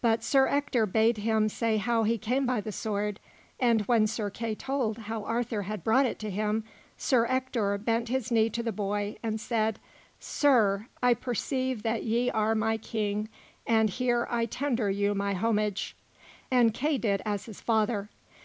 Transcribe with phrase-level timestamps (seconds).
[0.00, 3.18] But Sir Ector bade him say how he came by the sword,
[3.58, 6.62] and when Sir Kay told how Arthur had brought it to him,
[6.96, 9.80] Sir Ector bent his knee to the boy, and said:
[10.20, 13.28] "Sir, I perceive that ye are my King,
[13.66, 15.96] and here I tender you my homage";
[16.48, 18.08] and Kay did as his father.